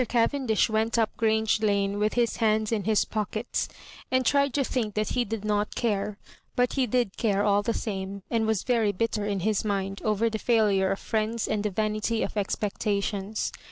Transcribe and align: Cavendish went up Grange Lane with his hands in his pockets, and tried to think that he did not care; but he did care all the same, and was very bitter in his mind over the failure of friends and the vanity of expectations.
Cavendish 0.09 0.67
went 0.67 0.97
up 0.97 1.15
Grange 1.15 1.61
Lane 1.61 1.99
with 1.99 2.15
his 2.15 2.37
hands 2.37 2.71
in 2.71 2.85
his 2.85 3.05
pockets, 3.05 3.67
and 4.09 4.25
tried 4.25 4.51
to 4.55 4.63
think 4.63 4.95
that 4.95 5.09
he 5.09 5.23
did 5.23 5.45
not 5.45 5.75
care; 5.75 6.17
but 6.55 6.73
he 6.73 6.87
did 6.87 7.17
care 7.17 7.43
all 7.43 7.61
the 7.61 7.71
same, 7.75 8.23
and 8.31 8.47
was 8.47 8.63
very 8.63 8.91
bitter 8.93 9.27
in 9.27 9.41
his 9.41 9.63
mind 9.63 10.01
over 10.03 10.27
the 10.27 10.39
failure 10.39 10.89
of 10.91 10.97
friends 10.97 11.47
and 11.47 11.61
the 11.63 11.69
vanity 11.69 12.23
of 12.23 12.35
expectations. 12.35 13.51